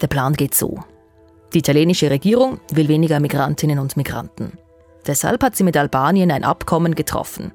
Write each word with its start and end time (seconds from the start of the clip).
Der 0.00 0.08
Plan 0.08 0.34
geht 0.34 0.54
so. 0.54 0.80
Die 1.52 1.58
italienische 1.58 2.10
Regierung 2.10 2.60
will 2.72 2.88
weniger 2.88 3.20
Migrantinnen 3.20 3.78
und 3.78 3.96
Migranten. 3.96 4.58
Deshalb 5.06 5.42
hat 5.42 5.56
sie 5.56 5.64
mit 5.64 5.76
Albanien 5.76 6.30
ein 6.30 6.44
Abkommen 6.44 6.94
getroffen. 6.94 7.52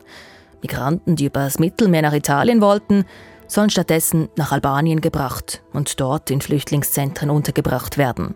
Migranten, 0.62 1.16
die 1.16 1.26
übers 1.26 1.60
Mittelmeer 1.60 2.02
nach 2.02 2.14
Italien 2.14 2.62
wollten, 2.62 3.06
sollen 3.48 3.70
stattdessen 3.70 4.30
nach 4.38 4.52
Albanien 4.52 5.02
gebracht 5.02 5.62
und 5.74 6.00
dort 6.00 6.32
in 6.32 6.40
Flüchtlingszentren 6.40 7.30
untergebracht 7.30 7.98
werden. 7.98 8.36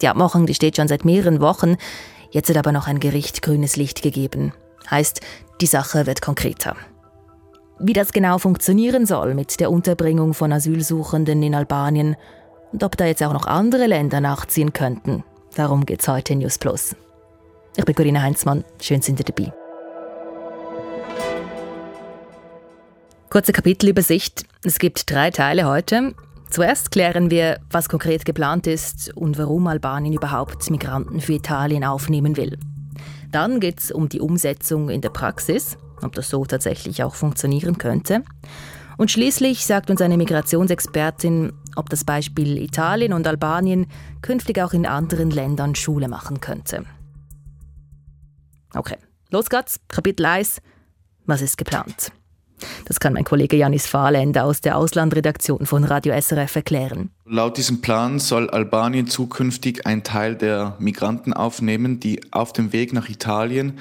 Die 0.00 0.08
Abmachung 0.08 0.46
die 0.46 0.54
steht 0.54 0.76
schon 0.76 0.88
seit 0.88 1.04
mehreren 1.04 1.40
Wochen, 1.40 1.76
jetzt 2.30 2.50
hat 2.50 2.56
aber 2.56 2.72
noch 2.72 2.86
ein 2.86 3.00
Gericht 3.00 3.42
grünes 3.42 3.76
Licht 3.76 4.02
gegeben. 4.02 4.52
Heißt, 4.90 5.20
die 5.60 5.66
Sache 5.66 6.06
wird 6.06 6.22
konkreter. 6.22 6.76
Wie 7.80 7.92
das 7.92 8.12
genau 8.12 8.38
funktionieren 8.38 9.06
soll 9.06 9.34
mit 9.34 9.58
der 9.58 9.70
Unterbringung 9.70 10.34
von 10.34 10.52
Asylsuchenden 10.52 11.42
in 11.42 11.54
Albanien 11.54 12.16
und 12.74 12.82
ob 12.82 12.96
da 12.96 13.06
jetzt 13.06 13.22
auch 13.22 13.32
noch 13.32 13.46
andere 13.46 13.86
Länder 13.86 14.20
nachziehen 14.20 14.72
könnten, 14.72 15.22
darum 15.54 15.86
geht's 15.86 16.08
heute 16.08 16.32
in 16.32 16.40
News 16.40 16.58
Plus. 16.58 16.96
Ich 17.76 17.84
bin 17.84 17.94
Corinna 17.94 18.20
Heinzmann, 18.20 18.64
schön 18.82 19.00
sind 19.00 19.20
ihr 19.20 19.24
dabei. 19.24 19.52
Kurze 23.30 23.52
Kapitelübersicht. 23.52 24.44
Es 24.64 24.80
gibt 24.80 25.08
drei 25.08 25.30
Teile 25.30 25.66
heute. 25.66 26.14
Zuerst 26.50 26.90
klären 26.90 27.30
wir, 27.30 27.60
was 27.70 27.88
konkret 27.88 28.24
geplant 28.24 28.66
ist 28.66 29.16
und 29.16 29.38
warum 29.38 29.68
Albanien 29.68 30.12
überhaupt 30.12 30.68
Migranten 30.68 31.20
für 31.20 31.34
Italien 31.34 31.84
aufnehmen 31.84 32.36
will. 32.36 32.58
Dann 33.30 33.60
geht 33.60 33.78
es 33.78 33.92
um 33.92 34.08
die 34.08 34.20
Umsetzung 34.20 34.90
in 34.90 35.00
der 35.00 35.10
Praxis, 35.10 35.78
ob 36.02 36.12
das 36.14 36.28
so 36.28 36.44
tatsächlich 36.44 37.04
auch 37.04 37.14
funktionieren 37.14 37.78
könnte. 37.78 38.24
Und 38.96 39.10
schließlich 39.10 39.66
sagt 39.66 39.90
uns 39.90 40.00
eine 40.00 40.16
Migrationsexpertin, 40.16 41.52
ob 41.76 41.90
das 41.90 42.04
Beispiel 42.04 42.58
Italien 42.58 43.12
und 43.12 43.26
Albanien 43.26 43.86
künftig 44.22 44.60
auch 44.60 44.72
in 44.72 44.86
anderen 44.86 45.30
Ländern 45.30 45.74
Schule 45.74 46.08
machen 46.08 46.40
könnte. 46.40 46.84
Okay, 48.74 48.96
los 49.30 49.50
geht's. 49.50 49.80
Kapitel 49.88 50.26
1. 50.26 50.60
Was 51.26 51.42
ist 51.42 51.56
geplant? 51.56 52.12
Das 52.86 53.00
kann 53.00 53.12
mein 53.12 53.24
Kollege 53.24 53.56
Janis 53.56 53.86
Fahrländer 53.86 54.44
aus 54.44 54.60
der 54.60 54.76
Auslandredaktion 54.76 55.66
von 55.66 55.84
Radio 55.84 56.18
SRF 56.18 56.56
erklären. 56.56 57.10
Laut 57.24 57.56
diesem 57.56 57.80
Plan 57.80 58.18
soll 58.18 58.48
Albanien 58.50 59.06
zukünftig 59.06 59.86
einen 59.86 60.02
Teil 60.02 60.36
der 60.36 60.76
Migranten 60.78 61.32
aufnehmen, 61.32 62.00
die 62.00 62.20
auf 62.32 62.52
dem 62.52 62.72
Weg 62.72 62.92
nach 62.92 63.08
Italien 63.08 63.78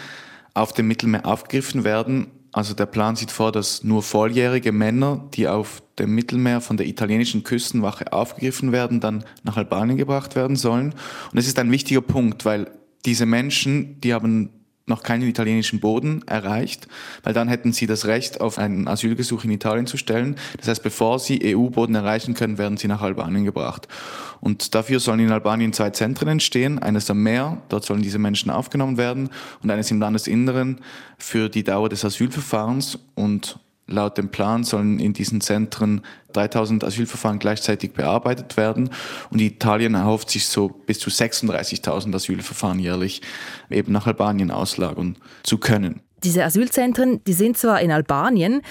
auf 0.53 0.73
dem 0.73 0.87
Mittelmeer 0.87 1.25
aufgegriffen 1.25 1.83
werden. 1.83 2.27
Also 2.53 2.75
der 2.75 2.85
Plan 2.85 3.15
sieht 3.15 3.31
vor, 3.31 3.51
dass 3.51 3.83
nur 3.83 4.03
volljährige 4.03 4.71
Männer, 4.71 5.27
die 5.33 5.47
auf 5.47 5.81
dem 5.97 6.13
Mittelmeer 6.13 6.61
von 6.61 6.77
der 6.77 6.87
italienischen 6.87 7.43
Küstenwache 7.43 8.13
aufgegriffen 8.13 8.71
werden, 8.71 8.99
dann 8.99 9.25
nach 9.43 9.57
Albanien 9.57 9.97
gebracht 9.97 10.35
werden 10.35 10.55
sollen. 10.55 10.93
Und 11.31 11.37
es 11.37 11.47
ist 11.47 11.57
ein 11.57 11.71
wichtiger 11.71 12.01
Punkt, 12.01 12.45
weil 12.45 12.71
diese 13.05 13.25
Menschen, 13.25 13.99
die 14.01 14.13
haben 14.13 14.51
noch 14.85 15.03
keinen 15.03 15.23
italienischen 15.23 15.79
Boden 15.79 16.23
erreicht, 16.27 16.87
weil 17.23 17.33
dann 17.33 17.47
hätten 17.47 17.71
sie 17.71 17.87
das 17.87 18.05
Recht, 18.05 18.41
auf 18.41 18.57
einen 18.57 18.87
Asylgesuch 18.87 19.45
in 19.45 19.51
Italien 19.51 19.87
zu 19.87 19.95
stellen. 19.95 20.35
Das 20.57 20.67
heißt, 20.67 20.83
bevor 20.83 21.19
sie 21.19 21.55
EU-Boden 21.55 21.95
erreichen 21.95 22.33
können, 22.33 22.57
werden 22.57 22.77
sie 22.77 22.89
nach 22.89 23.01
Albanien 23.01 23.45
gebracht. 23.45 23.87
Und 24.41 24.75
dafür 24.75 24.99
sollen 24.99 25.21
in 25.21 25.31
Albanien 25.31 25.71
zwei 25.71 25.91
Zentren 25.91 26.27
entstehen, 26.27 26.79
eines 26.79 27.09
am 27.09 27.23
Meer, 27.23 27.61
dort 27.69 27.85
sollen 27.85 28.01
diese 28.01 28.19
Menschen 28.19 28.51
aufgenommen 28.51 28.97
werden, 28.97 29.29
und 29.61 29.71
eines 29.71 29.89
im 29.89 30.01
Landesinneren 30.01 30.81
für 31.17 31.47
die 31.47 31.63
Dauer 31.63 31.87
des 31.87 32.03
Asylverfahrens. 32.03 32.99
Und 33.15 33.59
Laut 33.93 34.17
dem 34.17 34.29
Plan 34.29 34.63
sollen 34.63 34.99
in 34.99 35.13
diesen 35.13 35.39
Zentren 35.41 36.01
3000 36.33 36.83
Asylverfahren 36.83 37.39
gleichzeitig 37.39 37.93
bearbeitet 37.93 38.57
werden 38.57 38.89
und 39.29 39.39
Italien 39.39 39.93
erhofft 39.95 40.29
sich 40.31 40.47
so 40.47 40.67
bis 40.69 40.99
zu 40.99 41.09
36.000 41.09 42.13
Asylverfahren 42.13 42.79
jährlich 42.79 43.21
eben 43.69 43.91
nach 43.91 44.07
Albanien 44.07 44.51
auslagern 44.51 45.17
zu 45.43 45.57
können. 45.57 46.01
Diese 46.23 46.43
Asylzentren, 46.43 47.23
die 47.25 47.33
sind 47.33 47.57
zwar 47.57 47.81
in 47.81 47.91
Albanien, 47.91 48.61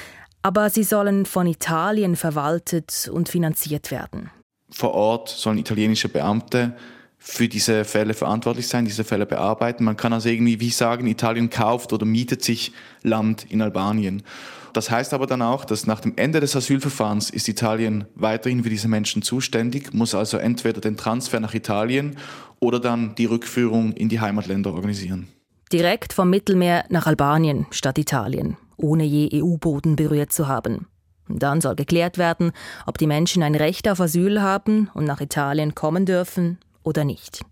aber 0.43 0.71
sie 0.71 0.83
sollen 0.83 1.27
von 1.27 1.47
Italien 1.47 2.17
verwaltet 2.17 3.11
und 3.13 3.29
finanziert 3.29 3.91
werden. 3.91 4.31
Vor 4.71 4.93
Ort 4.95 5.29
sollen 5.29 5.59
italienische 5.59 6.09
Beamte 6.09 6.75
für 7.19 7.47
diese 7.47 7.85
Fälle 7.85 8.15
verantwortlich 8.15 8.67
sein, 8.67 8.85
diese 8.85 9.05
Fälle 9.05 9.27
bearbeiten. 9.27 9.85
Man 9.85 9.97
kann 9.97 10.13
also 10.13 10.29
irgendwie 10.29 10.59
wie 10.59 10.71
sagen, 10.71 11.07
Italien 11.07 11.51
kauft 11.51 11.93
oder 11.93 12.05
mietet 12.05 12.43
sich 12.43 12.73
Land 13.03 13.47
in 13.49 13.63
Albanien. 13.63 14.25
Das 14.73 14.91
heißt 14.91 15.13
aber 15.13 15.27
dann 15.27 15.43
auch, 15.43 15.65
dass 15.65 15.87
nach 15.87 16.01
dem 16.01 16.15
Ende 16.17 16.41
des 16.41 16.57
Asylverfahrens 16.57 17.31
ist 17.31 17.49
Italien 17.49 18.07
weiterhin 18.15 18.63
für 18.63 18.71
diese 18.71 18.89
Menschen 18.89 19.23
zuständig, 19.23 19.93
muss 19.93 20.15
also 20.15 20.39
entweder 20.39 20.81
den 20.81 20.97
Transfer 20.97 21.41
nach 21.41 21.55
Italien 21.55 22.17
oder 22.61 22.81
dann 22.81 23.15
die 23.17 23.27
Rückführung 23.27 23.93
in 23.93 24.09
die 24.09 24.21
Heimatländer 24.21 24.73
organisieren. 24.73 25.29
Direkt 25.73 26.13
vom 26.13 26.31
Mittelmeer 26.31 26.85
nach 26.89 27.07
Albanien 27.07 27.67
statt 27.71 27.99
Italien, 27.99 28.57
ohne 28.77 29.05
je 29.05 29.43
EU-Boden 29.43 29.97
berührt 29.97 30.33
zu 30.33 30.49
haben. 30.49 30.87
Dann 31.29 31.61
soll 31.61 31.77
geklärt 31.77 32.19
werden, 32.19 32.53
ob 32.87 32.99
die 32.99 33.07
Menschen 33.07 33.43
ein 33.43 33.55
Recht 33.55 33.89
auf 33.89 34.01
Asyl 34.01 34.43
haben 34.43 34.91
und 34.95 35.05
nach 35.05 35.21
Italien 35.21 35.75
kommen 35.75 36.05
dürfen 36.05 36.59
oder 36.83 37.05
nicht. 37.05 37.43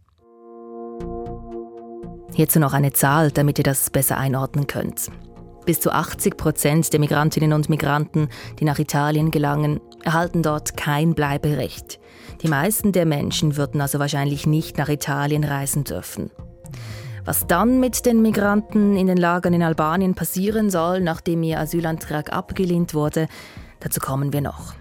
Hierzu 2.34 2.58
noch 2.58 2.72
eine 2.72 2.92
Zahl, 2.92 3.30
damit 3.30 3.58
ihr 3.58 3.64
das 3.64 3.90
besser 3.90 4.16
einordnen 4.16 4.66
könnt. 4.66 5.10
Bis 5.66 5.80
zu 5.80 5.92
80 5.92 6.36
Prozent 6.36 6.92
der 6.92 7.00
Migrantinnen 7.00 7.52
und 7.52 7.68
Migranten, 7.68 8.28
die 8.58 8.64
nach 8.64 8.78
Italien 8.78 9.30
gelangen, 9.30 9.80
erhalten 10.02 10.42
dort 10.42 10.76
kein 10.76 11.14
Bleiberecht. 11.14 12.00
Die 12.42 12.48
meisten 12.48 12.92
der 12.92 13.06
Menschen 13.06 13.56
würden 13.56 13.80
also 13.80 13.98
wahrscheinlich 13.98 14.46
nicht 14.46 14.78
nach 14.78 14.88
Italien 14.88 15.44
reisen 15.44 15.84
dürfen. 15.84 16.30
Was 17.24 17.46
dann 17.46 17.80
mit 17.80 18.06
den 18.06 18.22
Migranten 18.22 18.96
in 18.96 19.06
den 19.06 19.18
Lagern 19.18 19.52
in 19.52 19.62
Albanien 19.62 20.14
passieren 20.14 20.70
soll, 20.70 21.00
nachdem 21.00 21.42
ihr 21.42 21.60
Asylantrag 21.60 22.32
abgelehnt 22.32 22.94
wurde, 22.94 23.28
dazu 23.80 24.00
kommen 24.00 24.32
wir 24.32 24.40
noch. 24.40 24.79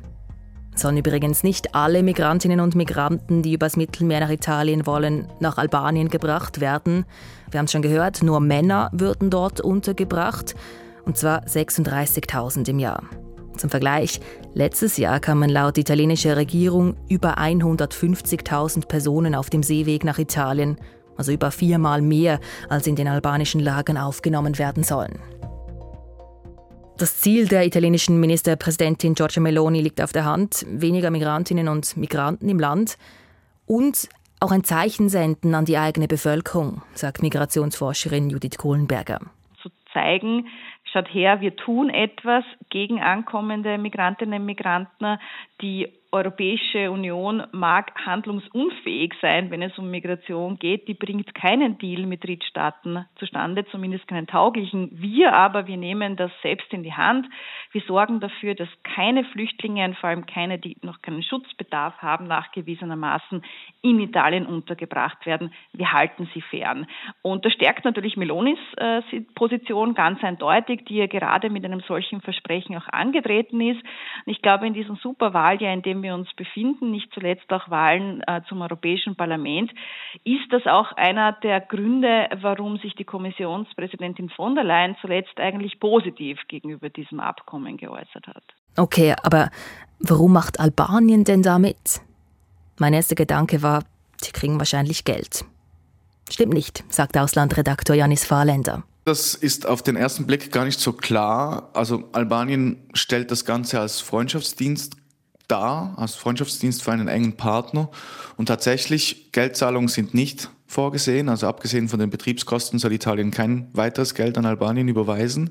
Sollen 0.79 0.95
übrigens 0.95 1.43
nicht 1.43 1.75
alle 1.75 2.03
Migrantinnen 2.03 2.61
und 2.61 2.73
Migranten, 2.73 3.41
die 3.41 3.53
übers 3.53 3.75
Mittelmeer 3.75 4.21
nach 4.21 4.29
Italien 4.29 4.85
wollen, 4.85 5.27
nach 5.41 5.57
Albanien 5.57 6.07
gebracht 6.07 6.61
werden. 6.61 7.03
Wir 7.51 7.57
haben 7.57 7.65
es 7.65 7.73
schon 7.73 7.81
gehört, 7.81 8.23
nur 8.23 8.39
Männer 8.39 8.89
würden 8.93 9.29
dort 9.29 9.59
untergebracht, 9.59 10.55
und 11.03 11.17
zwar 11.17 11.43
36.000 11.43 12.69
im 12.69 12.79
Jahr. 12.79 13.03
Zum 13.57 13.69
Vergleich, 13.69 14.21
letztes 14.53 14.95
Jahr 14.95 15.19
kamen 15.19 15.49
laut 15.49 15.77
italienischer 15.77 16.37
Regierung 16.37 16.95
über 17.09 17.37
150.000 17.39 18.87
Personen 18.87 19.35
auf 19.35 19.49
dem 19.49 19.63
Seeweg 19.63 20.05
nach 20.05 20.17
Italien, 20.17 20.77
also 21.17 21.33
über 21.33 21.51
viermal 21.51 22.01
mehr, 22.01 22.39
als 22.69 22.87
in 22.87 22.95
den 22.95 23.09
albanischen 23.09 23.59
Lagern 23.59 23.97
aufgenommen 23.97 24.57
werden 24.57 24.85
sollen. 24.85 25.19
Das 26.99 27.21
Ziel 27.21 27.47
der 27.47 27.65
italienischen 27.65 28.19
Ministerpräsidentin 28.19 29.13
Giorgia 29.13 29.41
Meloni 29.41 29.79
liegt 29.79 30.01
auf 30.01 30.11
der 30.11 30.25
Hand. 30.25 30.65
Weniger 30.67 31.11
Migrantinnen 31.11 31.69
und 31.69 31.95
Migranten 31.95 32.49
im 32.49 32.59
Land 32.59 32.97
und 33.65 34.09
auch 34.41 34.51
ein 34.51 34.65
Zeichen 34.65 35.07
senden 35.07 35.55
an 35.55 35.63
die 35.63 35.77
eigene 35.77 36.09
Bevölkerung, 36.09 36.81
sagt 36.95 37.21
Migrationsforscherin 37.21 38.29
Judith 38.29 38.57
Kohlenberger. 38.57 39.21
Zu 39.61 39.69
zeigen, 39.93 40.49
schaut 40.91 41.07
her, 41.13 41.39
wir 41.39 41.55
tun 41.55 41.89
etwas 41.89 42.43
gegen 42.69 42.99
ankommende 42.99 43.77
Migrantinnen 43.77 44.41
und 44.41 44.45
Migranten, 44.45 45.19
die 45.61 45.87
Europäische 46.11 46.89
Union 46.89 47.43
mag 47.51 47.93
handlungsunfähig 48.03 49.13
sein, 49.21 49.51
wenn 49.51 49.61
es 49.61 49.77
um 49.77 49.91
Migration 49.91 50.57
geht. 50.57 50.87
Die 50.87 50.95
bringt 50.95 51.35
keinen 51.35 51.77
Deal 51.77 52.07
mit 52.07 52.23
Drittstaaten 52.23 53.05
zustande, 53.17 53.63
zumindest 53.67 54.07
keinen 54.07 54.25
tauglichen. 54.25 54.89
Wir 54.91 55.33
aber, 55.33 55.67
wir 55.67 55.77
nehmen 55.77 56.15
das 56.15 56.31
selbst 56.41 56.73
in 56.73 56.81
die 56.81 56.93
Hand. 56.93 57.27
Wir 57.71 57.81
sorgen 57.81 58.19
dafür, 58.19 58.55
dass 58.55 58.69
keine 58.83 59.23
Flüchtlinge, 59.23 59.85
und 59.85 59.97
vor 59.97 60.09
allem 60.09 60.25
keine, 60.25 60.57
die 60.57 60.77
noch 60.81 61.03
keinen 61.03 61.21
Schutzbedarf 61.21 61.95
haben, 61.99 62.25
nachgewiesenermaßen 62.25 63.43
in 63.83 63.99
Italien 63.99 64.47
untergebracht 64.47 65.27
werden. 65.27 65.53
Wir 65.73 65.93
halten 65.93 66.27
sie 66.33 66.41
fern. 66.41 66.87
Und 67.21 67.45
das 67.45 67.53
stärkt 67.53 67.85
natürlich 67.85 68.17
Melonis 68.17 68.57
äh, 68.77 69.01
Position 69.35 69.93
ganz 69.93 70.23
eindeutig, 70.23 70.85
die 70.85 70.95
ja 70.95 71.05
gerade 71.05 71.51
mit 71.51 71.63
einem 71.65 71.81
solchen 71.81 72.21
Versprechen 72.21 72.75
auch 72.75 72.87
angetreten 72.87 73.61
ist. 73.61 73.81
Und 74.25 74.31
ich 74.31 74.41
glaube, 74.41 74.65
in 74.65 74.73
diesem 74.73 74.95
Superwahljahr, 75.49 75.73
in 75.73 75.81
dem 75.81 76.03
wir 76.03 76.13
uns 76.13 76.27
befinden, 76.35 76.91
nicht 76.91 77.11
zuletzt 77.13 77.51
auch 77.51 77.69
Wahlen 77.69 78.21
äh, 78.27 78.41
zum 78.47 78.61
Europäischen 78.61 79.15
Parlament, 79.15 79.71
ist 80.23 80.51
das 80.51 80.65
auch 80.65 80.91
einer 80.93 81.33
der 81.43 81.61
Gründe, 81.61 82.27
warum 82.41 82.77
sich 82.77 82.93
die 82.95 83.03
Kommissionspräsidentin 83.03 84.29
von 84.29 84.55
der 84.55 84.63
Leyen 84.63 84.95
zuletzt 85.01 85.39
eigentlich 85.39 85.79
positiv 85.79 86.39
gegenüber 86.47 86.89
diesem 86.89 87.19
Abkommen 87.19 87.77
geäußert 87.77 88.27
hat. 88.27 88.43
Okay, 88.77 89.15
aber 89.23 89.49
warum 89.99 90.33
macht 90.33 90.59
Albanien 90.59 91.23
denn 91.23 91.41
da 91.41 91.59
mit? 91.59 92.01
Mein 92.77 92.93
erster 92.93 93.15
Gedanke 93.15 93.61
war, 93.61 93.83
die 94.25 94.31
kriegen 94.31 94.59
wahrscheinlich 94.59 95.03
Geld. 95.03 95.45
Stimmt 96.29 96.53
nicht, 96.53 96.83
sagt 96.89 97.17
Auslandredaktor 97.17 97.95
Janis 97.95 98.25
Fahrländer. 98.25 98.83
Das 99.05 99.33
ist 99.33 99.65
auf 99.65 99.81
den 99.81 99.95
ersten 99.95 100.27
Blick 100.27 100.51
gar 100.51 100.65
nicht 100.65 100.79
so 100.79 100.93
klar. 100.93 101.71
Also 101.73 102.03
Albanien 102.11 102.77
stellt 102.93 103.31
das 103.31 103.43
Ganze 103.43 103.79
als 103.79 104.01
Freundschaftsdienst 104.01 104.99
da 105.49 105.93
als 105.97 106.15
Freundschaftsdienst 106.15 106.81
für 106.81 106.93
einen 106.93 107.09
engen 107.09 107.35
Partner. 107.35 107.89
Und 108.37 108.45
tatsächlich, 108.45 109.31
Geldzahlungen 109.33 109.89
sind 109.89 110.13
nicht 110.13 110.49
vorgesehen. 110.65 111.27
Also 111.27 111.47
abgesehen 111.47 111.89
von 111.89 111.99
den 111.99 112.09
Betriebskosten 112.09 112.79
soll 112.79 112.93
Italien 112.93 113.31
kein 113.31 113.67
weiteres 113.73 114.13
Geld 114.13 114.37
an 114.37 114.45
Albanien 114.45 114.87
überweisen. 114.87 115.49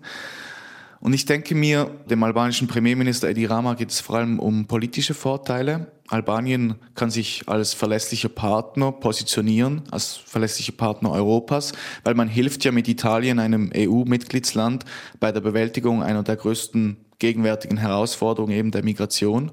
Und 1.00 1.12
ich 1.12 1.26
denke 1.26 1.54
mir, 1.54 1.90
dem 2.10 2.22
albanischen 2.24 2.66
Premierminister 2.66 3.28
Edi 3.28 3.44
Rama 3.46 3.74
geht 3.74 3.90
es 3.90 4.00
vor 4.00 4.16
allem 4.16 4.40
um 4.40 4.66
politische 4.66 5.14
Vorteile. 5.14 5.92
Albanien 6.08 6.76
kann 6.94 7.10
sich 7.10 7.42
als 7.46 7.72
verlässlicher 7.72 8.30
Partner 8.30 8.90
positionieren, 8.90 9.82
als 9.90 10.14
verlässlicher 10.14 10.72
Partner 10.72 11.12
Europas, 11.12 11.72
weil 12.02 12.14
man 12.14 12.28
hilft 12.28 12.64
ja 12.64 12.72
mit 12.72 12.88
Italien, 12.88 13.38
einem 13.38 13.70
EU-Mitgliedsland, 13.76 14.84
bei 15.20 15.30
der 15.30 15.40
Bewältigung 15.40 16.02
einer 16.02 16.24
der 16.24 16.36
größten 16.36 16.96
gegenwärtigen 17.18 17.78
Herausforderungen 17.78 18.52
eben 18.52 18.70
der 18.70 18.84
Migration. 18.84 19.52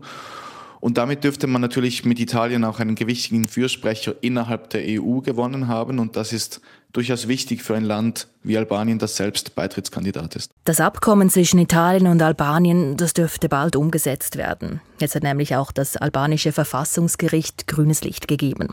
Und 0.79 0.99
damit 0.99 1.23
dürfte 1.23 1.47
man 1.47 1.61
natürlich 1.61 2.05
mit 2.05 2.19
Italien 2.19 2.63
auch 2.63 2.79
einen 2.79 2.93
gewichtigen 2.93 3.47
Fürsprecher 3.47 4.15
innerhalb 4.21 4.69
der 4.69 4.83
EU 4.85 5.19
gewonnen 5.21 5.67
haben. 5.67 5.97
Und 5.97 6.15
das 6.15 6.31
ist 6.31 6.61
durchaus 6.93 7.27
wichtig 7.27 7.63
für 7.63 7.75
ein 7.75 7.83
Land 7.83 8.27
wie 8.43 8.55
Albanien, 8.55 8.99
das 8.99 9.15
selbst 9.15 9.55
Beitrittskandidat 9.55 10.35
ist. 10.35 10.51
Das 10.63 10.79
Abkommen 10.79 11.29
zwischen 11.29 11.59
Italien 11.59 12.07
und 12.07 12.21
Albanien, 12.21 12.97
das 12.97 13.13
dürfte 13.13 13.49
bald 13.49 13.75
umgesetzt 13.75 14.37
werden. 14.37 14.79
Jetzt 14.99 15.15
hat 15.15 15.23
nämlich 15.23 15.55
auch 15.55 15.71
das 15.71 15.97
albanische 15.97 16.51
Verfassungsgericht 16.51 17.67
grünes 17.67 18.03
Licht 18.03 18.27
gegeben. 18.27 18.69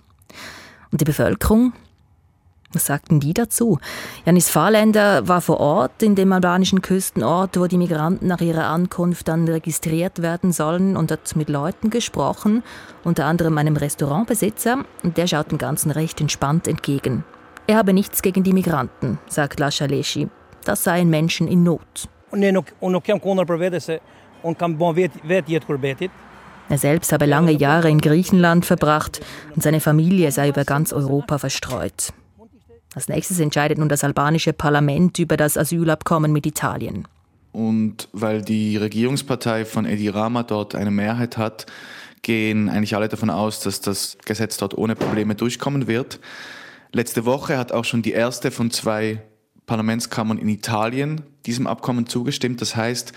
Und 0.91 1.01
die 1.01 1.07
Bevölkerung, 1.07 1.73
was 2.73 2.87
sagten 2.87 3.21
die 3.21 3.35
dazu? 3.35 3.79
Janis 4.25 4.49
Fahrländer 4.49 5.29
war 5.29 5.41
vor 5.41 5.61
Ort 5.61 6.03
in 6.03 6.15
dem 6.15 6.33
albanischen 6.33 6.83
Küstenort, 6.83 7.59
wo 7.59 7.67
die 7.67 7.79
Migranten 7.79 8.27
nach 8.27 8.41
ihrer 8.41 8.67
Ankunft 8.67 9.29
dann 9.29 9.47
registriert 9.47 10.23
werden 10.23 10.53
sollen 10.53 10.97
und 10.97 11.11
hat 11.11 11.37
mit 11.37 11.49
Leuten 11.49 11.91
gesprochen, 11.91 12.63
unter 13.05 13.27
anderem 13.27 13.59
einem 13.59 13.77
Restaurantbesitzer, 13.77 14.85
und 15.03 15.17
der 15.17 15.27
schaut 15.27 15.51
dem 15.51 15.59
Ganzen 15.59 15.91
recht 15.91 16.21
entspannt 16.21 16.67
entgegen. 16.69 17.25
Er 17.67 17.77
habe 17.77 17.93
nichts 17.93 18.23
gegen 18.23 18.43
die 18.43 18.53
Migranten, 18.53 19.19
sagt 19.29 19.61
Lascialeschi. 19.61 20.29
Das 20.65 20.85
seien 20.85 21.11
Menschen 21.11 21.49
in 21.49 21.63
Not. 21.63 22.09
Er 26.69 26.79
selbst 26.79 27.13
habe 27.13 27.27
lange 27.27 27.53
Jahre 27.53 27.91
in 27.91 28.01
Griechenland 28.01 28.65
verbracht 28.65 29.21
und 29.55 29.63
seine 29.63 29.81
Familie 29.81 30.33
sei 30.33 30.49
über 30.49 30.65
ganz 30.65 30.93
Europa 30.93 31.39
verstreut. 31.39 32.13
Als 32.95 33.09
nächstes 33.09 33.41
entscheidet 33.41 33.79
nun 33.79 33.89
das 33.89 34.05
albanische 34.05 34.53
Parlament 34.53 35.19
über 35.19 35.37
das 35.37 35.57
Asylabkommen 35.57 36.33
mit 36.33 36.47
Italien. 36.47 37.09
Und 37.53 38.09
weil 38.13 38.43
die 38.43 38.77
Regierungspartei 38.77 39.65
von 39.65 39.85
Edi 39.85 40.09
Rama 40.09 40.43
dort 40.43 40.75
eine 40.75 40.91
Mehrheit 40.91 41.37
hat, 41.37 41.67
gehen 42.23 42.69
eigentlich 42.69 42.97
alle 42.97 43.09
davon 43.09 43.31
aus, 43.31 43.61
dass 43.61 43.81
das 43.81 44.17
Gesetz 44.25 44.57
dort 44.57 44.77
ohne 44.77 44.95
Probleme 44.95 45.35
durchkommen 45.35 45.87
wird. 45.87 46.21
Letzte 46.93 47.25
Woche 47.25 47.59
hat 47.59 47.73
auch 47.73 47.85
schon 47.85 48.03
die 48.03 48.13
erste 48.13 48.51
von 48.51 48.71
zwei 48.71 49.23
Parlamentskammern 49.67 50.39
in 50.39 50.49
Italien 50.49 51.23
diesem 51.47 51.67
Abkommen 51.67 52.07
zugestimmt. 52.07 52.61
Das 52.61 52.77
heißt, 52.77 53.13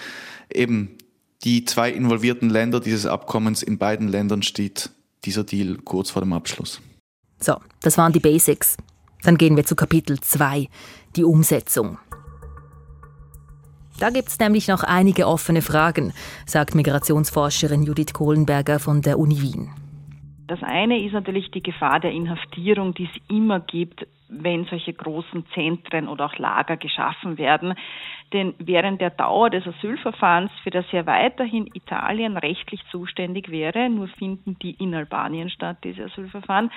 eben 0.53 0.97
die 1.43 1.65
zwei 1.65 1.91
involvierten 1.91 2.49
Länder 2.49 2.79
dieses 2.79 3.05
Abkommens, 3.05 3.61
in 3.61 3.77
beiden 3.77 4.07
Ländern 4.07 4.41
steht 4.41 4.89
dieser 5.25 5.43
Deal 5.43 5.77
kurz 5.83 6.09
vor 6.09 6.21
dem 6.21 6.33
Abschluss. 6.33 6.81
So, 7.39 7.57
das 7.81 7.97
waren 7.97 8.13
die 8.13 8.19
Basics. 8.19 8.77
Dann 9.25 9.37
gehen 9.37 9.55
wir 9.57 9.65
zu 9.65 9.75
Kapitel 9.75 10.19
2, 10.19 10.69
die 11.15 11.23
Umsetzung. 11.23 11.97
Da 13.97 14.11
gibt 14.11 14.29
es 14.29 14.37
nämlich 14.37 14.67
noch 14.67 14.83
einige 14.83 15.27
offene 15.27 15.63
Fragen, 15.63 16.13
sagt 16.45 16.75
Migrationsforscherin 16.75 17.81
Judith 17.81 18.13
Kohlenberger 18.13 18.79
von 18.79 19.01
der 19.01 19.17
Uni 19.17 19.41
Wien. 19.41 19.71
Das 20.47 20.61
eine 20.61 20.99
ist 20.99 21.13
natürlich 21.13 21.49
die 21.51 21.63
Gefahr 21.63 21.99
der 21.99 22.11
Inhaftierung, 22.11 22.93
die 22.93 23.05
es 23.05 23.21
immer 23.29 23.59
gibt, 23.59 24.05
wenn 24.27 24.65
solche 24.65 24.93
großen 24.93 25.45
Zentren 25.53 26.07
oder 26.07 26.25
auch 26.25 26.37
Lager 26.37 26.77
geschaffen 26.77 27.37
werden. 27.37 27.75
Denn 28.33 28.53
während 28.57 29.01
der 29.01 29.11
Dauer 29.11 29.49
des 29.49 29.65
Asylverfahrens, 29.67 30.51
für 30.63 30.71
das 30.71 30.91
ja 30.91 31.05
weiterhin 31.05 31.69
Italien 31.73 32.37
rechtlich 32.37 32.81
zuständig 32.89 33.49
wäre, 33.49 33.89
nur 33.89 34.07
finden 34.07 34.57
die 34.59 34.71
in 34.71 34.95
Albanien 34.95 35.49
statt, 35.49 35.77
diese 35.83 36.05
Asylverfahren, 36.05 36.71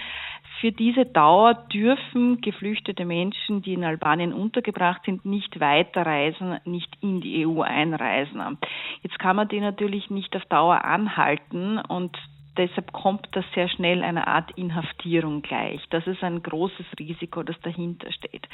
für 0.61 0.73
diese 0.73 1.07
Dauer 1.07 1.55
dürfen 1.73 2.41
geflüchtete 2.41 3.05
Menschen, 3.05 3.63
die 3.63 3.75
in 3.75 3.85
Albanien 3.85 4.33
untergebracht 4.33 5.03
sind, 5.05 5.25
nicht 5.25 5.59
weiterreisen, 5.59 6.59
nicht 6.65 6.97
in 7.01 7.21
die 7.21 7.47
EU 7.47 7.63
einreisen. 7.63 8.59
Jetzt 9.03 9.19
kann 9.19 9.37
man 9.37 9.49
die 9.49 9.61
natürlich 9.61 10.11
nicht 10.11 10.37
auf 10.37 10.45
Dauer 10.47 10.85
anhalten 10.85 11.79
und 11.79 12.17
deshalb 12.59 12.93
kommt 12.93 13.29
das 13.33 13.45
sehr 13.55 13.69
schnell 13.69 14.03
einer 14.03 14.27
Art 14.27 14.51
Inhaftierung 14.57 15.43
gleich. 15.43 15.81
Das 15.91 16.07
ist 16.07 16.23
ein 16.23 16.43
großes 16.43 16.87
Risiko, 16.99 17.43
das 17.43 17.59
dahinter 17.61 18.13
steht. 18.13 18.47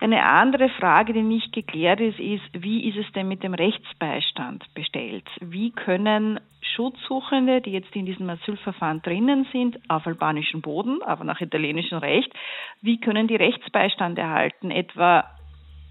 Eine 0.00 0.24
andere 0.24 0.68
Frage, 0.68 1.12
die 1.12 1.22
nicht 1.22 1.52
geklärt 1.52 2.00
ist, 2.00 2.18
ist, 2.18 2.42
wie 2.52 2.88
ist 2.88 2.98
es 2.98 3.10
denn 3.12 3.28
mit 3.28 3.42
dem 3.42 3.54
Rechtsbeistand 3.54 4.64
bestellt? 4.74 5.28
Wie 5.40 5.70
können 5.70 6.40
Schutzsuchende, 6.74 7.60
die 7.60 7.70
jetzt 7.70 7.94
in 7.94 8.06
diesem 8.06 8.28
Asylverfahren 8.28 9.02
drinnen 9.02 9.46
sind, 9.52 9.78
auf 9.88 10.06
albanischem 10.06 10.60
Boden, 10.60 11.02
aber 11.02 11.24
nach 11.24 11.40
italienischem 11.40 11.98
Recht, 11.98 12.32
wie 12.80 12.98
können 12.98 13.28
die 13.28 13.36
Rechtsbeistand 13.36 14.18
erhalten? 14.18 14.70
Etwa 14.70 15.24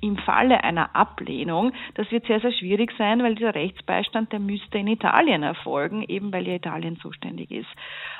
im 0.03 0.17
Falle 0.17 0.63
einer 0.63 0.95
Ablehnung, 0.95 1.71
das 1.95 2.11
wird 2.11 2.25
sehr, 2.25 2.41
sehr 2.41 2.51
schwierig 2.51 2.91
sein, 2.97 3.23
weil 3.23 3.35
dieser 3.35 3.55
Rechtsbeistand, 3.55 4.31
der 4.31 4.39
müsste 4.39 4.77
in 4.77 4.87
Italien 4.87 5.43
erfolgen, 5.43 6.03
eben 6.03 6.31
weil 6.33 6.47
ja 6.47 6.55
Italien 6.55 6.97
zuständig 6.97 7.51
ist. 7.51 7.69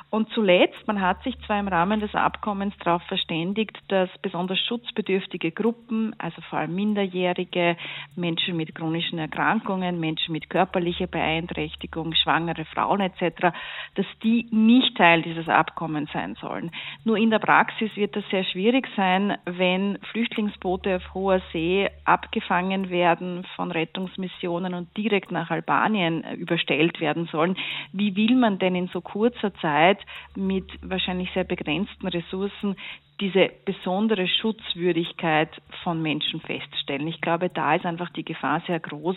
Und 0.10 0.30
zuletzt, 0.30 0.88
man 0.88 1.02
hat 1.02 1.24
sich 1.24 1.36
zwar 1.46 1.60
im 1.60 1.68
Rahmen 1.68 2.00
des 2.00 2.14
Abkommens 2.14 2.76
darauf 2.84 3.02
verständigt, 3.04 3.78
dass 3.88 4.10
besonders 4.22 4.60
schutzbedürftige 4.60 5.52
Gruppen, 5.52 6.16
also 6.20 6.40
vor 6.50 6.60
allem 6.60 6.76
Minderjährige, 6.76 7.76
Menschen 8.16 8.56
mit 8.56 8.76
chronischen 8.76 9.18
Erkrankungen, 9.18 10.00
Menschen 10.00 10.32
mit 10.32 10.50
körperlicher 10.50 11.08
Beeinträchtigung, 11.08 12.14
schwangere 12.14 12.64
Frauen 12.66 13.02
etc., 13.02 13.54
dass 13.96 14.06
die 14.24 14.48
nicht 14.52 14.96
Teil 14.98 15.24
dieses 15.24 15.50
Abkommens 15.50 16.12
sein 16.14 16.36
sollen. 16.36 16.72
Nur 17.04 17.18
in 17.18 17.32
der 17.32 17.40
Praxis 17.40 17.96
wird 17.96 18.16
das 18.16 18.24
sehr 18.30 18.44
schwierig 18.44 18.88
sein, 18.96 19.38
wenn 19.46 19.98
Flüchtlingsboote 20.12 20.98
auf 20.98 21.14
hoher 21.16 21.42
See 21.52 21.73
abgefangen 22.06 22.90
werden 22.90 23.46
von 23.56 23.72
Rettungsmissionen 23.72 24.74
und 24.74 24.96
direkt 24.98 25.32
nach 25.32 25.50
Albanien 25.52 26.24
überstellt 26.36 27.00
werden 27.00 27.28
sollen. 27.32 27.56
Wie 27.92 28.16
will 28.16 28.36
man 28.36 28.60
denn 28.60 28.76
in 28.76 28.88
so 28.88 29.02
kurzer 29.02 29.54
Zeit 29.56 30.00
mit 30.36 30.66
wahrscheinlich 30.82 31.30
sehr 31.34 31.44
begrenzten 31.44 32.08
Ressourcen 32.08 32.76
diese 33.20 33.52
besondere 33.66 34.28
Schutzwürdigkeit 34.28 35.50
von 35.84 36.02
Menschen 36.02 36.42
feststellen. 36.42 37.08
Ich 37.08 37.22
glaube, 37.22 37.50
da 37.50 37.76
ist 37.76 37.86
einfach 37.86 38.10
die 38.10 38.26
Gefahr 38.26 38.62
sehr 38.66 38.80
groß, 38.80 39.16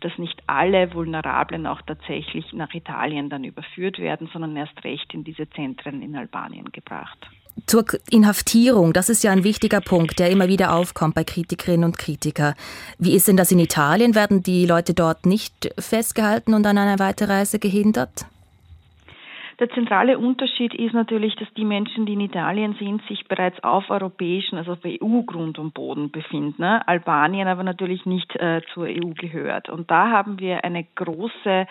dass 0.00 0.16
nicht 0.18 0.42
alle 0.46 0.92
Vulnerablen 0.94 1.66
auch 1.66 1.82
tatsächlich 1.82 2.52
nach 2.52 2.72
Italien 2.74 3.30
dann 3.30 3.44
überführt 3.44 3.98
werden, 3.98 4.28
sondern 4.32 4.56
erst 4.56 4.84
recht 4.84 5.12
in 5.14 5.24
diese 5.24 5.48
Zentren 5.50 6.02
in 6.02 6.14
Albanien 6.14 6.70
gebracht. 6.72 7.18
Zur 7.66 7.84
Inhaftierung, 8.10 8.92
das 8.92 9.08
ist 9.08 9.24
ja 9.24 9.32
ein 9.32 9.44
wichtiger 9.44 9.80
Punkt, 9.80 10.18
der 10.18 10.30
immer 10.30 10.48
wieder 10.48 10.74
aufkommt 10.74 11.14
bei 11.14 11.24
Kritikerinnen 11.24 11.84
und 11.84 11.98
Kritikern. 11.98 12.54
Wie 12.98 13.14
ist 13.14 13.28
denn 13.28 13.36
das 13.36 13.52
in 13.52 13.58
Italien? 13.58 14.14
Werden 14.14 14.42
die 14.42 14.64
Leute 14.66 14.94
dort 14.94 15.26
nicht 15.26 15.70
festgehalten 15.78 16.54
und 16.54 16.66
an 16.66 16.78
einer 16.78 16.98
Weiterreise 16.98 17.58
gehindert? 17.58 18.26
Der 19.58 19.68
zentrale 19.70 20.18
Unterschied 20.18 20.72
ist 20.72 20.94
natürlich, 20.94 21.34
dass 21.34 21.52
die 21.54 21.64
Menschen, 21.64 22.06
die 22.06 22.12
in 22.12 22.20
Italien 22.20 22.76
sind, 22.78 23.02
sich 23.08 23.26
bereits 23.26 23.62
auf 23.64 23.90
europäischen, 23.90 24.56
also 24.56 24.72
auf 24.72 24.84
EU-Grund 24.86 25.58
und 25.58 25.74
Boden 25.74 26.12
befinden. 26.12 26.62
Ne? 26.62 26.86
Albanien 26.86 27.48
aber 27.48 27.64
natürlich 27.64 28.06
nicht 28.06 28.36
äh, 28.36 28.62
zur 28.72 28.84
EU 28.84 29.14
gehört. 29.16 29.68
Und 29.68 29.90
da 29.90 30.10
haben 30.10 30.38
wir 30.38 30.62
eine 30.62 30.86
große 30.94 31.66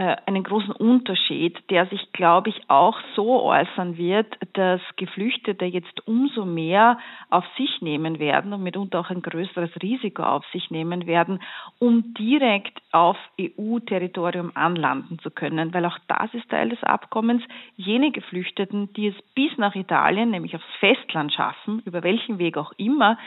äh, 0.00 0.16
einen 0.24 0.44
großen 0.44 0.72
Unterschied, 0.72 1.58
der 1.68 1.84
sich, 1.84 2.10
glaube 2.12 2.48
ich, 2.48 2.70
auch 2.70 2.98
so 3.14 3.42
äußern 3.42 3.98
wird, 3.98 4.34
dass 4.54 4.80
Geflüchtete 4.96 5.66
jetzt 5.66 6.08
umso 6.08 6.46
mehr 6.46 6.98
auf 7.28 7.44
sich 7.58 7.82
nehmen 7.82 8.18
werden 8.18 8.54
und 8.54 8.62
mitunter 8.62 9.00
auch 9.00 9.10
ein 9.10 9.20
größeres 9.20 9.70
Risiko 9.82 10.22
auf 10.22 10.46
sich 10.54 10.70
nehmen 10.70 11.06
werden, 11.06 11.42
um 11.78 12.14
direkt 12.14 12.80
auf 12.92 13.18
EU-Territorium 13.38 14.52
anlanden 14.54 15.18
zu 15.18 15.30
können, 15.30 15.74
weil 15.74 15.84
auch 15.84 15.98
das 16.08 16.32
ist 16.32 16.48
Teil 16.48 16.70
des 16.70 16.82
Abkommens. 16.82 17.42
Jene 17.76 18.10
Geflüchteten, 18.10 18.90
die 18.94 19.08
es 19.08 19.16
bis 19.34 19.54
nach 19.58 19.74
Italien, 19.74 20.30
nämlich 20.30 20.56
aufs 20.56 20.76
Festland 20.78 21.30
schaffen, 21.34 21.82
über 21.84 22.02
welchen 22.02 22.38
Weg 22.38 22.56
auch 22.56 22.72
immer, 22.78 23.18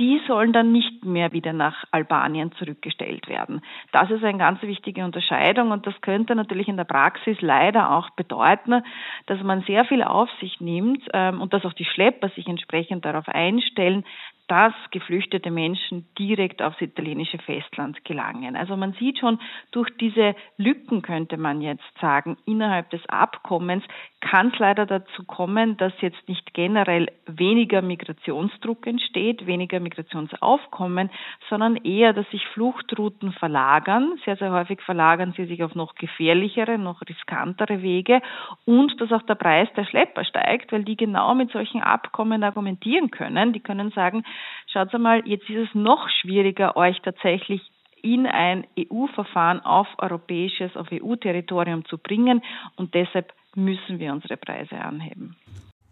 die 0.00 0.18
sollen 0.26 0.54
dann 0.54 0.72
nicht 0.72 1.04
mehr 1.04 1.32
wieder 1.32 1.52
nach 1.52 1.84
Albanien 1.90 2.52
zurückgestellt 2.52 3.28
werden. 3.28 3.60
Das 3.92 4.10
ist 4.10 4.24
eine 4.24 4.38
ganz 4.38 4.62
wichtige 4.62 5.04
Unterscheidung 5.04 5.72
und 5.72 5.86
das 5.86 5.94
könnte 6.00 6.34
natürlich 6.34 6.68
in 6.68 6.78
der 6.78 6.84
Praxis 6.84 7.36
leider 7.42 7.90
auch 7.90 8.08
bedeuten, 8.10 8.82
dass 9.26 9.42
man 9.42 9.60
sehr 9.62 9.84
viel 9.84 10.02
auf 10.02 10.30
sich 10.40 10.58
nimmt 10.58 11.06
ähm, 11.12 11.42
und 11.42 11.52
dass 11.52 11.66
auch 11.66 11.74
die 11.74 11.84
Schlepper 11.84 12.30
sich 12.30 12.46
entsprechend 12.46 13.04
darauf 13.04 13.28
einstellen, 13.28 14.04
dass 14.50 14.74
geflüchtete 14.90 15.52
Menschen 15.52 16.08
direkt 16.18 16.60
aufs 16.60 16.80
italienische 16.80 17.38
Festland 17.38 18.04
gelangen. 18.04 18.56
Also 18.56 18.76
man 18.76 18.94
sieht 18.94 19.20
schon, 19.20 19.38
durch 19.70 19.88
diese 20.00 20.34
Lücken 20.56 21.02
könnte 21.02 21.36
man 21.36 21.60
jetzt 21.60 21.84
sagen, 22.00 22.36
innerhalb 22.46 22.90
des 22.90 23.00
Abkommens 23.08 23.84
kann 24.20 24.48
es 24.48 24.58
leider 24.58 24.86
dazu 24.86 25.22
kommen, 25.24 25.76
dass 25.76 25.92
jetzt 26.00 26.28
nicht 26.28 26.52
generell 26.52 27.12
weniger 27.26 27.80
Migrationsdruck 27.80 28.88
entsteht, 28.88 29.46
weniger 29.46 29.78
Migrationsaufkommen, 29.78 31.10
sondern 31.48 31.76
eher, 31.76 32.12
dass 32.12 32.28
sich 32.30 32.44
Fluchtrouten 32.48 33.30
verlagern. 33.32 34.18
Sehr, 34.24 34.36
sehr 34.36 34.50
häufig 34.50 34.80
verlagern 34.82 35.32
sie 35.36 35.44
sich 35.44 35.62
auf 35.62 35.76
noch 35.76 35.94
gefährlichere, 35.94 36.76
noch 36.76 37.02
riskantere 37.08 37.82
Wege 37.82 38.20
und 38.64 39.00
dass 39.00 39.12
auch 39.12 39.22
der 39.22 39.36
Preis 39.36 39.68
der 39.76 39.84
Schlepper 39.84 40.24
steigt, 40.24 40.72
weil 40.72 40.82
die 40.82 40.96
genau 40.96 41.36
mit 41.36 41.52
solchen 41.52 41.82
Abkommen 41.82 42.42
argumentieren 42.42 43.12
können. 43.12 43.52
Die 43.52 43.60
können 43.60 43.92
sagen, 43.92 44.24
schaut 44.72 44.92
mal, 44.98 45.22
jetzt 45.26 45.48
ist 45.48 45.68
es 45.68 45.74
noch 45.74 46.08
schwieriger, 46.20 46.76
euch 46.76 47.00
tatsächlich 47.02 47.60
in 48.02 48.26
ein 48.26 48.66
EU-Verfahren 48.78 49.60
auf 49.60 49.86
europäisches, 49.98 50.74
auf 50.76 50.88
EU-Territorium 50.90 51.84
zu 51.84 51.98
bringen 51.98 52.42
und 52.76 52.94
deshalb 52.94 53.32
müssen 53.54 53.98
wir 53.98 54.12
unsere 54.12 54.36
Preise 54.36 54.76
anheben. 54.76 55.36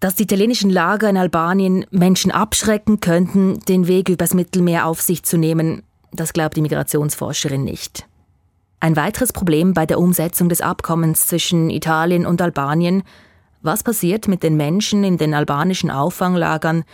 Dass 0.01 0.15
die 0.15 0.23
italienischen 0.23 0.71
Lager 0.71 1.11
in 1.11 1.17
Albanien 1.17 1.85
Menschen 1.91 2.31
abschrecken 2.31 3.01
könnten, 3.01 3.61
den 3.69 3.89
Weg 3.89 4.09
übers 4.09 4.33
Mittelmeer 4.33 4.87
auf 4.87 5.01
sich 5.01 5.25
zu 5.25 5.37
nehmen, 5.37 5.83
das 6.13 6.33
glaubt 6.33 6.57
die 6.57 6.63
Migrationsforscherin 6.63 7.65
nicht. 7.65 8.07
Ein 8.81 8.97
weiteres 8.97 9.33
Problem 9.33 9.75
bei 9.75 9.87
der 9.87 9.99
Umsetzung 9.99 10.49
des 10.49 10.61
Abkommens 10.61 11.27
zwischen 11.27 11.69
Italien 11.69 12.27
und 12.27 12.41
Albanien, 12.41 13.03
was 13.61 13.83
passiert 13.83 14.29
mit 14.29 14.45
den 14.45 14.57
Menschen 14.57 15.03
in 15.03 15.19
den 15.19 15.35
albanischen 15.35 15.91
Auffanglagern, 15.91 16.85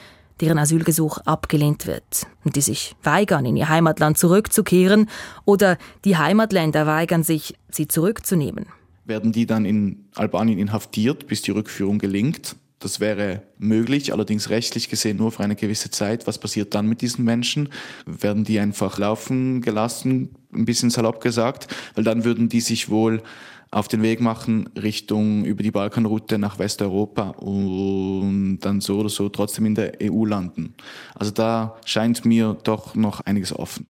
deren 0.41 0.59
Asylgesuch 0.59 1.19
abgelehnt 1.19 1.87
wird 1.87 2.26
und 2.45 2.57
die 2.57 2.61
sich 2.61 2.95
weigern, 3.03 3.47
in 3.47 3.57
ihr 3.57 3.69
Heimatland 3.69 4.19
zurückzukehren 4.19 5.09
oder 5.45 5.79
die 6.05 6.17
Heimatländer 6.17 6.87
weigern 6.87 7.23
sich, 7.23 7.55
sie 7.71 7.88
zurückzunehmen. 7.88 8.67
Werden 9.05 9.33
die 9.33 9.47
dann 9.47 9.64
in 9.64 10.07
Albanien 10.14 10.59
inhaftiert, 10.59 11.26
bis 11.26 11.43
die 11.43 11.50
Rückführung 11.50 11.99
gelingt? 11.99 12.57
Das 12.85 13.00
wäre 13.00 13.41
möglich, 13.57 14.12
allerdings 14.12 14.50
rechtlich 14.50 14.91
gesehen 14.91 15.17
nur 15.17 15.33
für 15.33 15.43
eine 15.43 15.57
gewisse 15.57 15.91
Zeit. 15.91 16.26
Was 16.26 16.37
passiert 16.37 16.75
dann 16.75 16.87
mit 16.87 17.00
diesen 17.00 17.25
Menschen? 17.25 17.71
Werden 18.05 18.45
die 18.45 18.61
einfach 18.61 18.99
laufen 18.99 19.62
gelassen, 19.62 20.37
ein 20.53 20.67
bisschen 20.67 20.91
salopp 20.91 21.23
gesagt? 21.23 21.75
Weil 21.95 22.05
dann 22.05 22.25
würden 22.25 22.50
die 22.50 22.61
sich 22.61 22.91
wohl 22.91 23.23
auf 23.71 23.88
den 23.88 24.03
Weg 24.03 24.21
machen 24.21 24.69
Richtung 24.76 25.47
über 25.47 25.62
die 25.62 25.71
Balkanroute 25.71 26.37
nach 26.37 26.59
Westeuropa 26.59 27.31
und 27.31 28.59
dann 28.59 28.83
so 28.83 28.99
oder 28.99 29.09
so 29.09 29.31
trotzdem 29.31 29.64
in 29.64 29.75
der 29.75 29.95
EU 30.03 30.26
landen. 30.26 30.75
Also 31.14 31.31
da 31.31 31.79
scheint 31.87 32.26
mir 32.26 32.55
doch 32.64 32.95
noch 32.95 33.23
einiges 33.23 33.59
offen. 33.59 33.87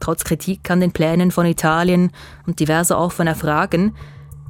Trotz 0.00 0.24
Kritik 0.24 0.70
an 0.70 0.80
den 0.80 0.92
Plänen 0.92 1.32
von 1.32 1.44
Italien 1.44 2.12
und 2.46 2.60
diverser 2.60 2.98
offener 2.98 3.34
Fragen, 3.34 3.94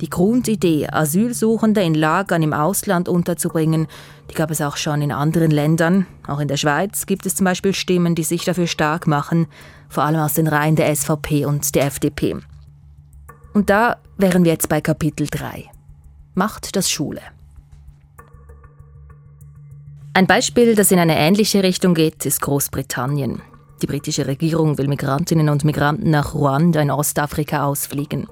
die 0.01 0.11
Grundidee, 0.11 0.89
Asylsuchende 0.89 1.83
in 1.83 1.95
Lagern 1.95 2.43
im 2.43 2.53
Ausland 2.53 3.09
unterzubringen, 3.09 3.87
die 4.31 4.35
gab 4.35 4.51
es 4.51 4.61
auch 4.61 4.77
schon 4.77 5.03
in 5.03 5.13
anderen 5.13 5.51
Ländern. 5.51 6.07
Auch 6.27 6.41
in 6.41 6.49
der 6.49 6.57
Schweiz 6.57 7.07
gibt 7.07 7.27
es 7.27 7.35
zum 7.35 7.45
Beispiel 7.45 7.75
Stimmen, 7.75 8.15
die 8.15 8.25
sich 8.25 8.45
dafür 8.45 8.67
stark 8.67 9.07
machen, 9.07 9.47
vor 9.89 10.05
allem 10.05 10.21
aus 10.21 10.35
den 10.35 10.47
Reihen 10.47 10.77
der 10.77 10.95
SVP 10.95 11.47
und 11.47 11.75
der 11.75 11.87
FDP. 11.87 12.37
Und 13.55 13.71
da 13.71 13.97
wären 14.17 14.45
wir 14.45 14.53
jetzt 14.53 14.69
bei 14.69 14.81
Kapitel 14.81 15.27
3. 15.27 15.65
Macht 16.35 16.77
das 16.77 16.91
Schule. 16.91 17.21
Ein 20.15 20.27
Beispiel, 20.27 20.75
das 20.75 20.91
in 20.91 20.99
eine 20.99 21.17
ähnliche 21.17 21.63
Richtung 21.63 21.95
geht, 21.95 22.27
ist 22.27 22.41
Großbritannien. 22.41 23.41
Die 23.83 23.87
britische 23.87 24.27
Regierung 24.27 24.77
will 24.77 24.89
Migrantinnen 24.89 25.49
und 25.49 25.65
Migranten 25.65 26.11
nach 26.11 26.35
Ruanda 26.35 26.81
in 26.81 26.91
Ostafrika 26.91 27.65
ausfliegen. 27.65 28.27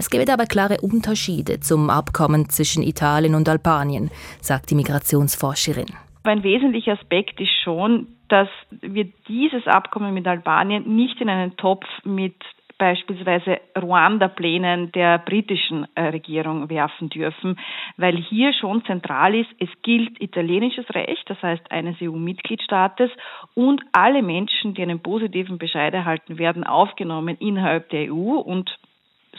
Es 0.00 0.08
gebe 0.08 0.32
aber 0.32 0.46
klare 0.46 0.78
Unterschiede 0.80 1.60
zum 1.60 1.90
Abkommen 1.90 2.48
zwischen 2.48 2.82
Italien 2.82 3.34
und 3.34 3.46
Albanien, 3.50 4.08
sagt 4.40 4.70
die 4.70 4.74
Migrationsforscherin. 4.74 5.92
Ein 6.22 6.42
wesentlicher 6.42 6.92
Aspekt 6.92 7.38
ist 7.38 7.52
schon, 7.62 8.06
dass 8.28 8.48
wir 8.80 9.04
dieses 9.28 9.66
Abkommen 9.66 10.14
mit 10.14 10.26
Albanien 10.26 10.96
nicht 10.96 11.20
in 11.20 11.28
einen 11.28 11.54
Topf 11.58 11.84
mit 12.04 12.34
beispielsweise 12.78 13.58
Ruanda-Plänen 13.76 14.90
der 14.92 15.18
britischen 15.18 15.86
äh, 15.94 16.04
Regierung 16.04 16.70
werfen 16.70 17.10
dürfen, 17.10 17.58
weil 17.98 18.16
hier 18.16 18.54
schon 18.54 18.82
zentral 18.86 19.34
ist, 19.34 19.50
es 19.58 19.68
gilt 19.82 20.18
italienisches 20.18 20.86
Recht, 20.94 21.28
das 21.28 21.42
heißt 21.42 21.70
eines 21.70 21.96
EU-Mitgliedstaates 22.00 23.10
und 23.52 23.82
alle 23.92 24.22
Menschen, 24.22 24.72
die 24.72 24.80
einen 24.80 25.00
positiven 25.00 25.58
Bescheid 25.58 25.92
erhalten 25.92 26.38
werden, 26.38 26.64
aufgenommen 26.64 27.36
innerhalb 27.38 27.90
der 27.90 28.10
EU 28.10 28.38
und 28.38 28.70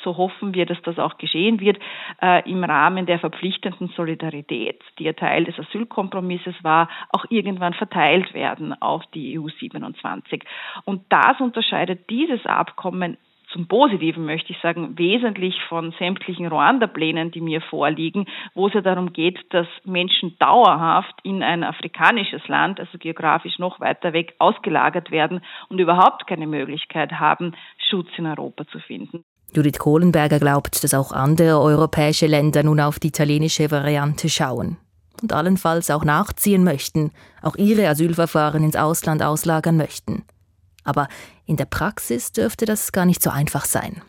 so 0.03 0.17
hoffen 0.17 0.53
wir, 0.53 0.65
dass 0.65 0.81
das 0.83 0.99
auch 0.99 1.17
geschehen 1.17 1.59
wird, 1.59 1.79
äh, 2.21 2.49
im 2.49 2.63
Rahmen 2.63 3.05
der 3.05 3.19
verpflichtenden 3.19 3.89
Solidarität, 3.95 4.81
die 4.99 5.05
ja 5.05 5.13
Teil 5.13 5.45
des 5.45 5.59
Asylkompromisses 5.59 6.55
war, 6.63 6.89
auch 7.09 7.25
irgendwann 7.29 7.73
verteilt 7.73 8.33
werden 8.33 8.79
auf 8.81 9.03
die 9.13 9.39
EU 9.39 9.47
27. 9.47 10.43
Und 10.85 11.03
das 11.09 11.39
unterscheidet 11.39 12.09
dieses 12.09 12.45
Abkommen 12.45 13.17
zum 13.51 13.67
Positiven 13.67 14.25
möchte 14.25 14.53
ich 14.53 14.59
sagen, 14.59 14.97
wesentlich 14.97 15.61
von 15.67 15.91
sämtlichen 15.99 16.47
Ruanda-Plänen, 16.47 17.31
die 17.31 17.41
mir 17.41 17.61
vorliegen, 17.61 18.25
wo 18.53 18.67
es 18.67 18.73
ja 18.73 18.81
darum 18.81 19.11
geht, 19.11 19.39
dass 19.53 19.67
Menschen 19.83 20.37
dauerhaft 20.39 21.15
in 21.23 21.43
ein 21.43 21.63
afrikanisches 21.63 22.47
Land, 22.47 22.79
also 22.79 22.97
geografisch 22.97 23.59
noch 23.59 23.79
weiter 23.79 24.13
weg, 24.13 24.35
ausgelagert 24.39 25.11
werden 25.11 25.41
und 25.67 25.79
überhaupt 25.79 26.27
keine 26.27 26.47
Möglichkeit 26.47 27.13
haben, 27.13 27.53
Schutz 27.89 28.09
in 28.17 28.25
Europa 28.25 28.65
zu 28.67 28.79
finden. 28.79 29.25
Judith 29.53 29.79
Kohlenberger 29.79 30.39
glaubt, 30.39 30.83
dass 30.83 30.93
auch 30.93 31.11
andere 31.11 31.59
europäische 31.59 32.27
Länder 32.27 32.63
nun 32.63 32.79
auf 32.79 32.99
die 32.99 33.09
italienische 33.09 33.69
Variante 33.69 34.29
schauen 34.29 34.77
und 35.21 35.33
allenfalls 35.33 35.89
auch 35.89 36.03
nachziehen 36.03 36.63
möchten, 36.63 37.11
auch 37.41 37.55
ihre 37.55 37.87
Asylverfahren 37.87 38.63
ins 38.63 38.75
Ausland 38.75 39.21
auslagern 39.21 39.77
möchten. 39.77 40.23
Aber 40.83 41.07
in 41.45 41.57
der 41.57 41.65
Praxis 41.65 42.31
dürfte 42.31 42.65
das 42.65 42.91
gar 42.91 43.05
nicht 43.05 43.21
so 43.21 43.29
einfach 43.29 43.65
sein. 43.65 44.01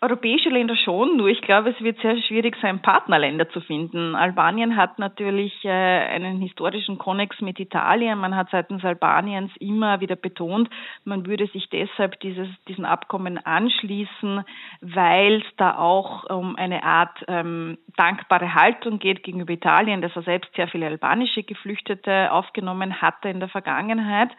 Europäische 0.00 0.48
Länder 0.48 0.76
schon, 0.76 1.16
nur 1.16 1.26
ich 1.26 1.40
glaube, 1.40 1.70
es 1.70 1.80
wird 1.82 2.00
sehr 2.00 2.16
schwierig 2.22 2.56
sein, 2.62 2.80
Partnerländer 2.80 3.48
zu 3.48 3.60
finden. 3.60 4.14
Albanien 4.14 4.76
hat 4.76 5.00
natürlich 5.00 5.52
äh, 5.64 5.70
einen 5.70 6.40
historischen 6.40 6.98
Konnex 6.98 7.40
mit 7.40 7.58
Italien. 7.58 8.20
Man 8.20 8.36
hat 8.36 8.48
seitens 8.52 8.84
Albaniens 8.84 9.50
immer 9.58 10.00
wieder 10.00 10.14
betont, 10.14 10.70
man 11.04 11.26
würde 11.26 11.48
sich 11.48 11.68
deshalb 11.70 12.20
dieses, 12.20 12.46
diesen 12.68 12.84
Abkommen 12.84 13.44
anschließen, 13.44 14.44
weil 14.82 15.38
es 15.38 15.56
da 15.56 15.76
auch 15.76 16.30
um 16.30 16.54
eine 16.54 16.84
Art 16.84 17.24
ähm, 17.26 17.76
dankbare 17.96 18.54
Haltung 18.54 19.00
geht 19.00 19.24
gegenüber 19.24 19.52
Italien, 19.52 20.00
das 20.00 20.14
er 20.14 20.22
selbst 20.22 20.54
sehr 20.54 20.68
viele 20.68 20.86
albanische 20.86 21.42
Geflüchtete 21.42 22.30
aufgenommen 22.30 23.02
hatte 23.02 23.30
in 23.30 23.40
der 23.40 23.48
Vergangenheit. 23.48 24.30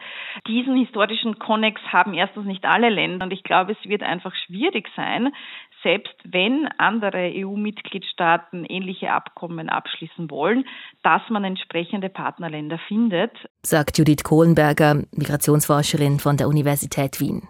Diesen 0.46 0.74
historischen 0.76 1.38
Konnex 1.38 1.82
haben 1.92 2.14
erstens 2.14 2.46
nicht 2.46 2.64
alle 2.64 2.88
Länder 2.88 3.26
und 3.26 3.32
ich 3.34 3.42
glaube, 3.42 3.72
es 3.72 3.88
wird 3.88 4.02
einfach 4.02 4.34
schwierig 4.46 4.88
sein, 4.96 5.34
selbst 5.82 6.14
wenn 6.24 6.68
andere 6.78 7.32
EU-Mitgliedstaaten 7.34 8.64
ähnliche 8.64 9.12
Abkommen 9.12 9.68
abschließen 9.68 10.30
wollen, 10.30 10.64
dass 11.02 11.22
man 11.30 11.44
entsprechende 11.44 12.08
Partnerländer 12.08 12.78
findet. 12.88 13.32
Sagt 13.62 13.98
Judith 13.98 14.24
Kohlenberger, 14.24 15.02
Migrationsforscherin 15.12 16.18
von 16.18 16.36
der 16.36 16.48
Universität 16.48 17.20
Wien. 17.20 17.48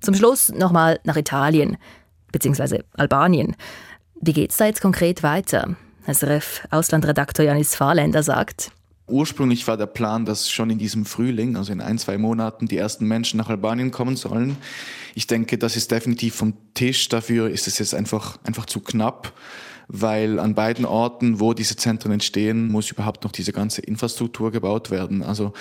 Zum 0.00 0.14
Schluss 0.14 0.52
nochmal 0.52 1.00
nach 1.04 1.16
Italien 1.16 1.76
bzw. 2.32 2.82
Albanien. 2.96 3.56
Wie 4.20 4.32
geht 4.32 4.50
es 4.50 4.56
da 4.56 4.66
jetzt 4.66 4.82
konkret 4.82 5.22
weiter? 5.22 5.76
SRF 6.06 6.66
Auslandredakteur 6.70 7.46
Janis 7.46 7.74
Fahrländer 7.74 8.22
sagt, 8.22 8.72
Ursprünglich 9.06 9.66
war 9.68 9.76
der 9.76 9.86
Plan, 9.86 10.24
dass 10.24 10.50
schon 10.50 10.70
in 10.70 10.78
diesem 10.78 11.04
Frühling, 11.04 11.56
also 11.56 11.72
in 11.72 11.82
ein, 11.82 11.98
zwei 11.98 12.16
Monaten, 12.16 12.68
die 12.68 12.78
ersten 12.78 13.06
Menschen 13.06 13.36
nach 13.36 13.50
Albanien 13.50 13.90
kommen 13.90 14.16
sollen. 14.16 14.56
Ich 15.14 15.26
denke, 15.26 15.58
das 15.58 15.76
ist 15.76 15.90
definitiv 15.90 16.34
vom 16.34 16.54
Tisch. 16.72 17.10
Dafür 17.10 17.50
ist 17.50 17.66
es 17.66 17.78
jetzt 17.78 17.94
einfach, 17.94 18.38
einfach 18.44 18.64
zu 18.64 18.80
knapp, 18.80 19.34
weil 19.88 20.38
an 20.38 20.54
beiden 20.54 20.86
Orten, 20.86 21.38
wo 21.38 21.52
diese 21.52 21.76
Zentren 21.76 22.12
entstehen, 22.12 22.68
muss 22.68 22.90
überhaupt 22.90 23.24
noch 23.24 23.32
diese 23.32 23.52
ganze 23.52 23.82
Infrastruktur 23.82 24.50
gebaut 24.50 24.90
werden. 24.90 25.22
Also 25.22 25.52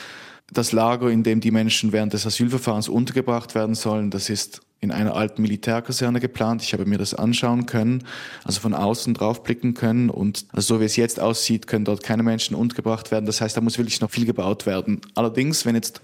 das 0.50 0.72
Lager, 0.72 1.10
in 1.10 1.24
dem 1.24 1.42
die 1.42 1.52
Menschen 1.52 1.92
während 1.92 2.14
des 2.14 2.26
Asylverfahrens 2.26 2.88
untergebracht 2.88 3.56
werden 3.56 3.76
sollen, 3.76 4.10
das 4.10 4.30
ist 4.30 4.62
in 4.84 4.92
einer 4.92 5.16
alten 5.16 5.42
Militärkaserne 5.42 6.20
geplant. 6.20 6.62
Ich 6.62 6.74
habe 6.74 6.86
mir 6.86 6.98
das 6.98 7.14
anschauen 7.14 7.66
können, 7.66 8.04
also 8.44 8.60
von 8.60 8.74
außen 8.74 9.14
draufblicken 9.14 9.74
können. 9.74 10.10
Und 10.10 10.46
so 10.54 10.80
wie 10.80 10.86
es 10.86 10.98
jetzt 10.98 11.20
aussieht, 11.20 11.68
können 11.68 11.86
dort 11.86 12.04
keine 12.04 12.22
Menschen 12.22 12.56
untergebracht 12.56 13.10
werden. 13.10 13.26
Das 13.26 13.42
heißt, 13.42 13.56
da 13.56 13.62
muss 13.62 13.78
wirklich 13.78 14.02
noch 14.02 14.12
viel 14.12 14.26
gebaut 14.26 14.66
werden. 14.66 15.02
Allerdings, 15.16 15.66
wenn 15.66 15.76
jetzt 15.76 16.02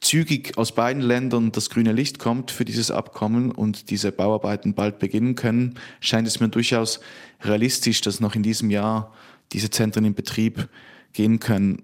zügig 0.00 0.56
aus 0.56 0.72
beiden 0.72 1.02
Ländern 1.02 1.52
das 1.52 1.68
grüne 1.68 1.92
Licht 1.92 2.18
kommt 2.18 2.50
für 2.50 2.64
dieses 2.64 2.90
Abkommen 2.90 3.50
und 3.50 3.90
diese 3.90 4.12
Bauarbeiten 4.12 4.74
bald 4.74 4.98
beginnen 4.98 5.34
können, 5.34 5.74
scheint 6.00 6.26
es 6.26 6.40
mir 6.40 6.48
durchaus 6.48 7.00
realistisch, 7.42 8.00
dass 8.00 8.20
noch 8.20 8.34
in 8.34 8.42
diesem 8.42 8.70
Jahr 8.70 9.12
diese 9.52 9.70
Zentren 9.70 10.04
in 10.04 10.14
Betrieb 10.14 10.68
gehen 11.12 11.40
können. 11.40 11.82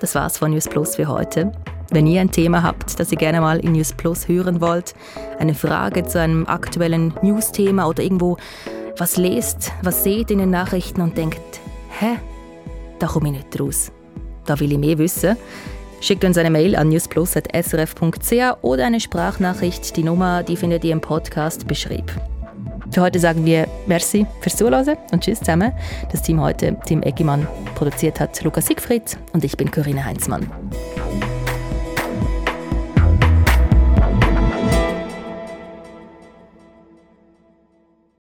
Das 0.00 0.14
war's 0.14 0.38
von 0.38 0.52
News 0.52 0.68
Plus 0.68 0.96
für 0.96 1.08
heute. 1.08 1.52
Wenn 1.90 2.06
ihr 2.06 2.20
ein 2.20 2.30
Thema 2.30 2.62
habt, 2.62 3.00
das 3.00 3.10
ihr 3.10 3.18
gerne 3.18 3.40
mal 3.40 3.58
in 3.60 3.72
News 3.72 3.92
Plus 3.92 4.28
hören 4.28 4.60
wollt, 4.60 4.94
eine 5.38 5.54
Frage 5.54 6.04
zu 6.04 6.20
einem 6.20 6.46
aktuellen 6.46 7.14
News-Thema 7.22 7.86
oder 7.86 8.02
irgendwo 8.02 8.36
was 8.96 9.16
lest, 9.16 9.72
was 9.82 10.04
seht 10.04 10.30
in 10.30 10.38
den 10.38 10.50
Nachrichten 10.50 11.00
und 11.00 11.16
denkt, 11.16 11.60
hä, 11.98 12.18
da 12.98 13.06
komme 13.06 13.28
ich 13.28 13.36
nicht 13.36 13.60
raus. 13.60 13.90
Da 14.44 14.58
will 14.60 14.72
ich 14.72 14.78
mehr 14.78 14.98
wissen. 14.98 15.36
Schickt 16.00 16.24
uns 16.24 16.38
eine 16.38 16.50
Mail 16.50 16.76
an 16.76 16.90
newsplus.srf.ch 16.90 18.62
oder 18.62 18.86
eine 18.86 19.00
Sprachnachricht. 19.00 19.96
Die 19.96 20.04
Nummer, 20.04 20.42
die 20.42 20.56
findet 20.56 20.84
ihr 20.84 20.92
im 20.92 21.00
Podcast 21.00 21.66
beschrieb. 21.66 22.12
Für 22.90 23.02
heute 23.02 23.18
sagen 23.18 23.44
wir 23.44 23.68
Merci 23.86 24.26
fürs 24.40 24.56
Zuhören 24.56 24.96
und 25.12 25.22
Tschüss 25.22 25.40
zusammen. 25.40 25.72
Das 26.10 26.22
Team 26.22 26.40
heute, 26.40 26.76
Tim 26.86 27.02
Eggimann, 27.02 27.46
produziert 27.74 28.18
hat 28.20 28.42
Lukas 28.42 28.66
Siegfried 28.66 29.18
und 29.32 29.44
ich 29.44 29.56
bin 29.56 29.70
Corinna 29.70 30.04
Heinzmann. 30.04 30.50